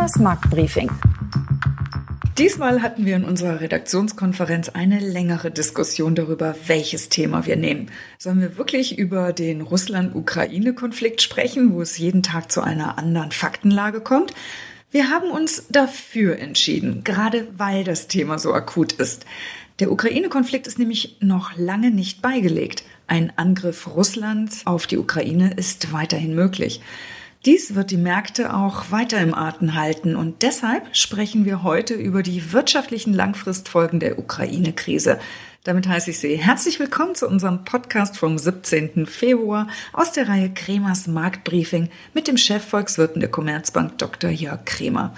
[0.00, 0.90] Kremas Marktbriefing.
[2.38, 7.90] Diesmal hatten wir in unserer Redaktionskonferenz eine längere Diskussion darüber, welches Thema wir nehmen.
[8.16, 14.00] Sollen wir wirklich über den Russland-Ukraine-Konflikt sprechen, wo es jeden Tag zu einer anderen Faktenlage
[14.00, 14.32] kommt?
[14.90, 19.26] Wir haben uns dafür entschieden, gerade weil das Thema so akut ist.
[19.80, 22.84] Der Ukraine-Konflikt ist nämlich noch lange nicht beigelegt.
[23.06, 26.80] Ein Angriff Russlands auf die Ukraine ist weiterhin möglich.
[27.46, 32.22] Dies wird die Märkte auch weiter im Atem halten und deshalb sprechen wir heute über
[32.22, 35.18] die wirtschaftlichen Langfristfolgen der Ukraine-Krise.
[35.64, 39.06] Damit heiße ich Sie herzlich willkommen zu unserem Podcast vom 17.
[39.06, 44.28] Februar aus der Reihe Kremers Marktbriefing mit dem Chefvolkswirten der Commerzbank Dr.
[44.28, 45.14] Jörg Kremer.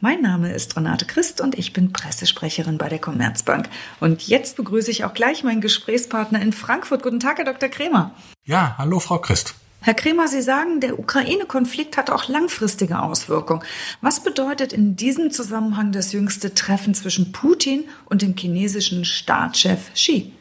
[0.00, 3.68] Mein Name ist Renate Christ und ich bin Pressesprecherin bei der Commerzbank.
[4.00, 7.02] Und jetzt begrüße ich auch gleich meinen Gesprächspartner in Frankfurt.
[7.02, 7.68] Guten Tag, Herr Dr.
[7.68, 8.14] Kremer.
[8.46, 9.54] Ja, hallo, Frau Christ.
[9.86, 13.62] Herr Kremer, Sie sagen, der Ukraine-Konflikt hat auch langfristige Auswirkungen.
[14.00, 20.32] Was bedeutet in diesem Zusammenhang das jüngste Treffen zwischen Putin und dem chinesischen Staatschef Xi?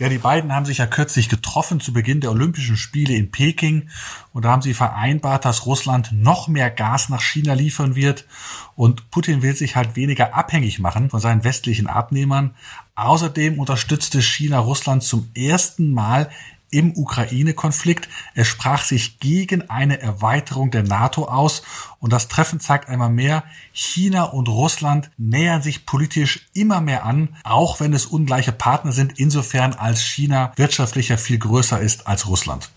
[0.00, 3.90] Ja, die beiden haben sich ja kürzlich getroffen zu Beginn der Olympischen Spiele in Peking
[4.32, 8.26] und da haben sie vereinbart, dass Russland noch mehr Gas nach China liefern wird
[8.74, 12.56] und Putin will sich halt weniger abhängig machen von seinen westlichen Abnehmern.
[12.96, 16.30] Außerdem unterstützte China Russland zum ersten Mal
[16.74, 18.08] im Ukraine-Konflikt.
[18.34, 21.62] Er sprach sich gegen eine Erweiterung der NATO aus
[22.00, 27.36] und das Treffen zeigt einmal mehr, China und Russland nähern sich politisch immer mehr an,
[27.44, 32.70] auch wenn es ungleiche Partner sind, insofern als China wirtschaftlicher viel größer ist als Russland.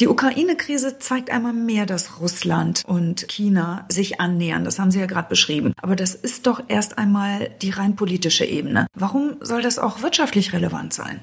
[0.00, 4.64] Die Ukraine-Krise zeigt einmal mehr, dass Russland und China sich annähern.
[4.64, 5.74] Das haben Sie ja gerade beschrieben.
[5.80, 8.86] Aber das ist doch erst einmal die rein politische Ebene.
[8.94, 11.20] Warum soll das auch wirtschaftlich relevant sein?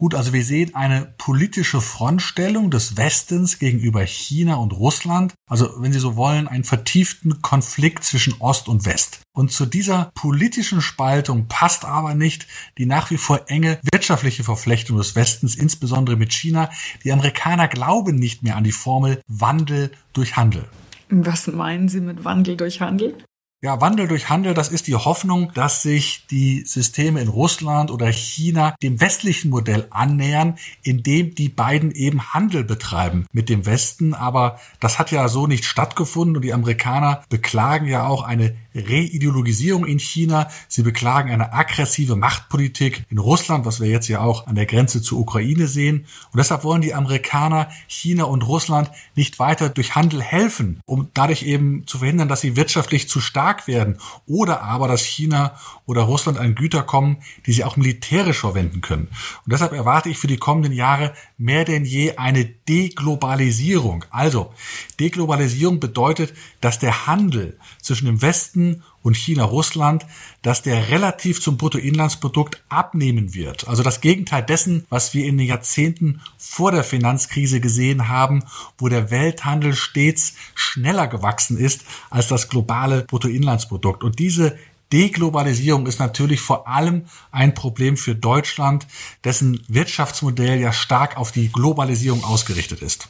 [0.00, 5.34] Gut, also wir sehen eine politische Frontstellung des Westens gegenüber China und Russland.
[5.46, 9.20] Also, wenn Sie so wollen, einen vertieften Konflikt zwischen Ost und West.
[9.34, 12.46] Und zu dieser politischen Spaltung passt aber nicht
[12.78, 16.70] die nach wie vor enge wirtschaftliche Verflechtung des Westens, insbesondere mit China.
[17.04, 20.64] Die Amerikaner glauben nicht mehr an die Formel Wandel durch Handel.
[21.10, 23.18] Was meinen Sie mit Wandel durch Handel?
[23.62, 28.10] Ja, Wandel durch Handel, das ist die Hoffnung, dass sich die Systeme in Russland oder
[28.10, 34.14] China dem westlichen Modell annähern, indem die beiden eben Handel betreiben mit dem Westen.
[34.14, 39.84] Aber das hat ja so nicht stattgefunden und die Amerikaner beklagen ja auch eine Reideologisierung
[39.84, 40.48] in China.
[40.68, 45.02] Sie beklagen eine aggressive Machtpolitik in Russland, was wir jetzt ja auch an der Grenze
[45.02, 46.06] zur Ukraine sehen.
[46.32, 51.42] Und deshalb wollen die Amerikaner China und Russland nicht weiter durch Handel helfen, um dadurch
[51.42, 55.54] eben zu verhindern, dass sie wirtschaftlich zu stark werden oder aber, dass China
[55.86, 59.08] oder Russland an Güter kommen, die sie auch militärisch verwenden können.
[59.44, 64.04] Und deshalb erwarte ich für die kommenden Jahre mehr denn je eine Deglobalisierung.
[64.10, 64.52] Also,
[64.98, 70.06] Deglobalisierung bedeutet, dass der Handel zwischen dem Westen und China, Russland,
[70.42, 73.68] dass der relativ zum Bruttoinlandsprodukt abnehmen wird.
[73.68, 78.44] Also das Gegenteil dessen, was wir in den Jahrzehnten vor der Finanzkrise gesehen haben,
[78.78, 84.04] wo der Welthandel stets schneller gewachsen ist als das globale Bruttoinlandsprodukt.
[84.04, 84.56] Und diese
[84.92, 88.86] Deglobalisierung ist natürlich vor allem ein Problem für Deutschland,
[89.24, 93.08] dessen Wirtschaftsmodell ja stark auf die Globalisierung ausgerichtet ist.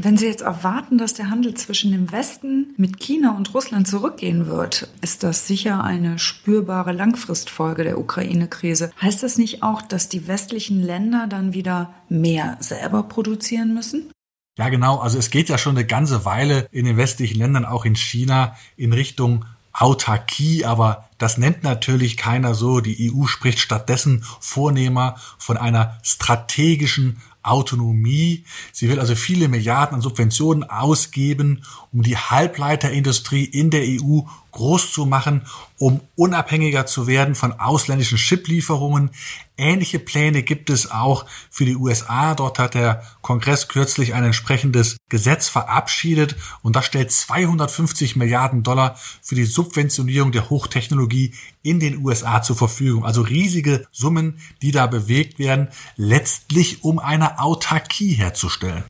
[0.00, 4.46] Wenn Sie jetzt erwarten, dass der Handel zwischen dem Westen mit China und Russland zurückgehen
[4.46, 8.92] wird, ist das sicher eine spürbare Langfristfolge der Ukraine-Krise.
[9.02, 14.12] Heißt das nicht auch, dass die westlichen Länder dann wieder mehr selber produzieren müssen?
[14.56, 14.98] Ja, genau.
[14.98, 18.54] Also es geht ja schon eine ganze Weile in den westlichen Ländern, auch in China,
[18.76, 22.80] in Richtung Autarkie, aber das nennt natürlich keiner so.
[22.80, 28.44] Die EU spricht stattdessen vornehmer von einer strategischen Autonomie.
[28.72, 34.22] Sie will also viele Milliarden an Subventionen ausgeben, um die Halbleiterindustrie in der EU
[34.52, 35.42] groß zu machen,
[35.78, 39.10] um unabhängiger zu werden von ausländischen Chiplieferungen.
[39.56, 42.34] Ähnliche Pläne gibt es auch für die USA.
[42.34, 48.96] Dort hat der Kongress kürzlich ein entsprechendes Gesetz verabschiedet und das stellt 250 Milliarden Dollar
[49.22, 53.04] für die Subventionierung der Hochtechnologie in den USA zur Verfügung.
[53.04, 58.84] Also riesige Summen, die da bewegt werden, letztlich um eine Autarkie herzustellen.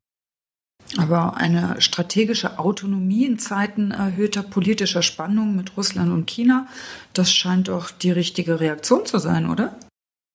[0.97, 6.67] Aber eine strategische Autonomie in Zeiten erhöhter politischer Spannung mit Russland und China,
[7.13, 9.77] das scheint doch die richtige Reaktion zu sein, oder?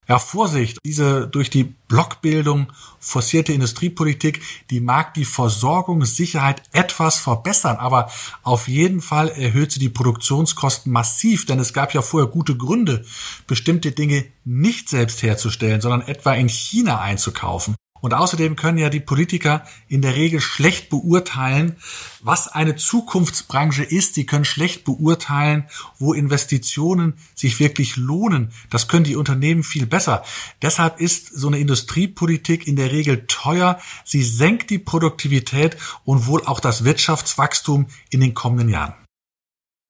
[0.08, 2.68] Ja, Vorsicht, diese durch die Blockbildung
[3.00, 8.12] forcierte Industriepolitik, die mag die Versorgungssicherheit etwas verbessern, aber
[8.42, 13.06] auf jeden Fall erhöht sie die Produktionskosten massiv, denn es gab ja vorher gute Gründe,
[13.48, 17.76] bestimmte Dinge nicht selbst herzustellen, sondern etwa in China einzukaufen.
[18.04, 21.78] Und außerdem können ja die Politiker in der Regel schlecht beurteilen,
[22.20, 24.14] was eine Zukunftsbranche ist.
[24.14, 25.70] Sie können schlecht beurteilen,
[26.00, 28.52] wo Investitionen sich wirklich lohnen.
[28.70, 30.26] Das können die Unternehmen viel besser.
[30.62, 33.80] Deshalb ist so eine Industriepolitik in der Regel teuer.
[34.04, 38.96] Sie senkt die Produktivität und wohl auch das Wirtschaftswachstum in den kommenden Jahren.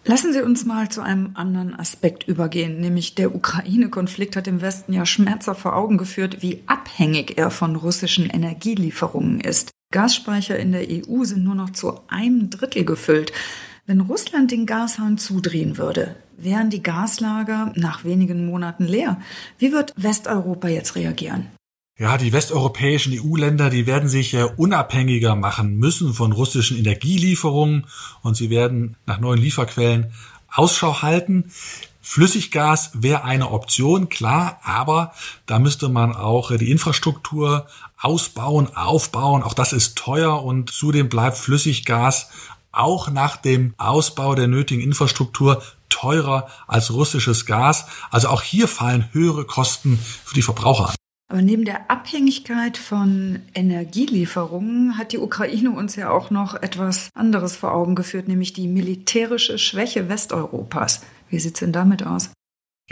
[0.06, 4.92] Lassen Sie uns mal zu einem anderen Aspekt übergehen, nämlich der Ukraine-Konflikt hat dem Westen
[4.92, 9.72] ja schmerzhaft vor Augen geführt, wie abhängig er von russischen Energielieferungen ist.
[9.94, 13.32] Gasspeicher in der EU sind nur noch zu einem Drittel gefüllt.
[13.86, 19.22] Wenn Russland den Gashahn zudrehen würde, wären die Gaslager nach wenigen Monaten leer.
[19.58, 21.48] Wie wird Westeuropa jetzt reagieren?
[21.96, 27.86] Ja, die westeuropäischen EU-Länder, die werden sich äh, unabhängiger machen müssen von russischen Energielieferungen
[28.24, 30.12] und sie werden nach neuen Lieferquellen
[30.52, 31.52] Ausschau halten.
[32.02, 35.14] Flüssiggas wäre eine Option, klar, aber
[35.46, 37.68] da müsste man auch äh, die Infrastruktur
[38.02, 39.44] ausbauen, aufbauen.
[39.44, 42.32] Auch das ist teuer und zudem bleibt Flüssiggas
[42.72, 47.86] auch nach dem Ausbau der nötigen Infrastruktur teurer als russisches Gas.
[48.10, 50.96] Also auch hier fallen höhere Kosten für die Verbraucher an.
[51.34, 57.56] Aber neben der Abhängigkeit von Energielieferungen hat die Ukraine uns ja auch noch etwas anderes
[57.56, 61.02] vor Augen geführt, nämlich die militärische Schwäche Westeuropas.
[61.32, 62.30] Wie sieht es denn damit aus?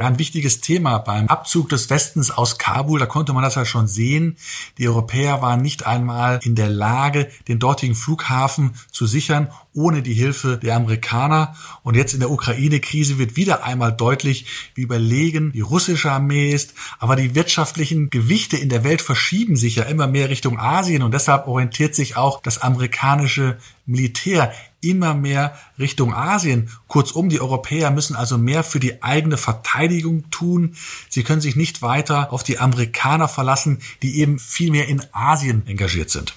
[0.02, 3.66] Ja, ein wichtiges Thema beim Abzug des Westens aus Kabul, da konnte man das ja
[3.66, 4.36] schon sehen.
[4.80, 10.16] Die Europäer waren nicht einmal in der Lage, den dortigen Flughafen zu sichern, ohne die
[10.16, 11.54] Hilfe der Amerikaner.
[11.84, 16.74] Und jetzt in der Ukraine-Krise wird wieder einmal deutlich, wie überlegen die russische Armee ist.
[16.98, 21.14] Aber die wirtschaftlichen Gewichte in der Welt verschieben sich ja immer mehr Richtung Asien und
[21.14, 24.52] deshalb orientiert sich auch das amerikanische Militär
[24.82, 26.70] immer mehr Richtung Asien.
[26.88, 30.76] Kurzum, die Europäer müssen also mehr für die eigene Verteidigung tun.
[31.10, 35.64] Sie können sich nicht weiter auf die Amerikaner verlassen, die eben viel mehr in Asien
[35.68, 36.36] engagiert sind.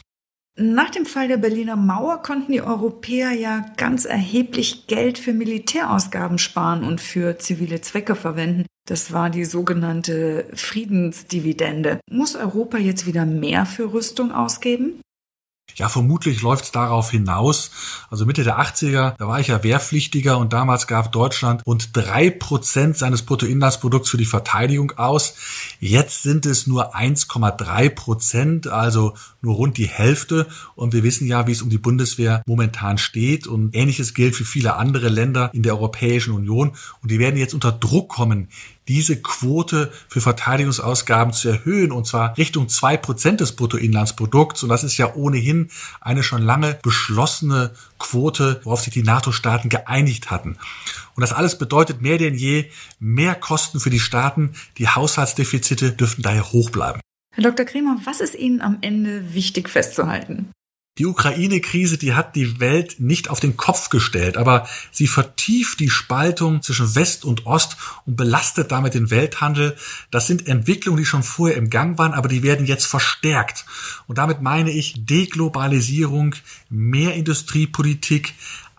[0.57, 6.39] Nach dem Fall der Berliner Mauer konnten die Europäer ja ganz erheblich Geld für Militärausgaben
[6.39, 8.65] sparen und für zivile Zwecke verwenden.
[8.87, 11.99] Das war die sogenannte Friedensdividende.
[12.09, 15.01] Muss Europa jetzt wieder mehr für Rüstung ausgeben?
[15.77, 17.71] Ja, vermutlich läuft es darauf hinaus.
[18.09, 22.31] Also Mitte der 80er, da war ich ja Wehrpflichtiger und damals gab Deutschland rund drei
[22.31, 25.35] Prozent seines Bruttoinlandsprodukts für die Verteidigung aus.
[25.81, 30.47] Jetzt sind es nur 1,3 Prozent, also nur rund die Hälfte.
[30.77, 33.49] Und wir wissen ja, wie es um die Bundeswehr momentan steht.
[33.49, 36.77] Und ähnliches gilt für viele andere Länder in der Europäischen Union.
[37.03, 38.49] Und die werden jetzt unter Druck kommen,
[38.89, 44.63] diese Quote für Verteidigungsausgaben zu erhöhen, und zwar Richtung zwei Prozent des Bruttoinlandsprodukts.
[44.63, 45.71] Und das ist ja ohnehin
[46.01, 50.59] eine schon lange beschlossene Quote, worauf sich die NATO-Staaten geeinigt hatten.
[51.15, 52.67] Und das alles bedeutet mehr denn je
[52.99, 54.55] mehr Kosten für die Staaten.
[54.79, 57.01] Die Haushaltsdefizite dürften daher hoch bleiben.
[57.35, 57.67] Herr Dr.
[57.67, 60.53] Kremer, was ist Ihnen am Ende wichtig festzuhalten?
[60.97, 65.91] Die Ukraine-Krise, die hat die Welt nicht auf den Kopf gestellt, aber sie vertieft die
[65.91, 67.77] Spaltung zwischen West und Ost
[68.07, 69.77] und belastet damit den Welthandel.
[70.13, 73.67] Das sind Entwicklungen, die schon vorher im Gang waren, aber die werden jetzt verstärkt.
[74.07, 76.37] Und damit meine ich Deglobalisierung,
[76.71, 78.35] mehr Industriepolitik,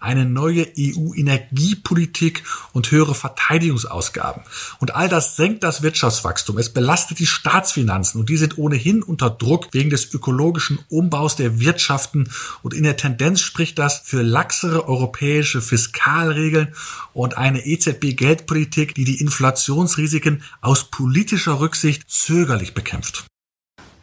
[0.05, 2.43] eine neue EU-Energiepolitik
[2.73, 4.43] und höhere Verteidigungsausgaben.
[4.79, 6.57] Und all das senkt das Wirtschaftswachstum.
[6.59, 11.59] Es belastet die Staatsfinanzen und die sind ohnehin unter Druck wegen des ökologischen Umbaus der
[11.59, 12.29] Wirtschaften.
[12.61, 16.73] Und in der Tendenz spricht das für laxere europäische Fiskalregeln
[17.13, 23.25] und eine EZB-Geldpolitik, die die Inflationsrisiken aus politischer Rücksicht zögerlich bekämpft.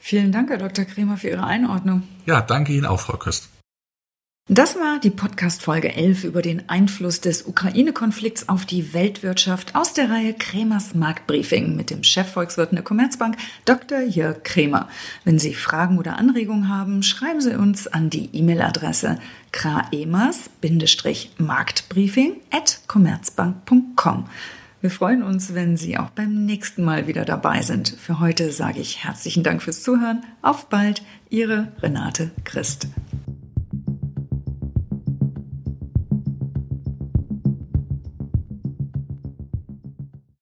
[0.00, 0.84] Vielen Dank, Herr Dr.
[0.84, 2.02] Kremer, für Ihre Einordnung.
[2.26, 3.51] Ja, danke Ihnen auch, Frau Köst.
[4.48, 10.10] Das war die Podcast-Folge 11 über den Einfluss des Ukraine-Konflikts auf die Weltwirtschaft aus der
[10.10, 14.00] Reihe Kremers Marktbriefing mit dem Chefvolkswirt der Commerzbank, Dr.
[14.00, 14.88] Jörg Kremer.
[15.24, 19.20] Wenn Sie Fragen oder Anregungen haben, schreiben Sie uns an die E-Mail-Adresse
[19.52, 24.28] kraemers-marktbriefing at commerzbank.com.
[24.80, 27.90] Wir freuen uns, wenn Sie auch beim nächsten Mal wieder dabei sind.
[27.90, 30.24] Für heute sage ich herzlichen Dank fürs Zuhören.
[30.42, 32.88] Auf bald, Ihre Renate Christ.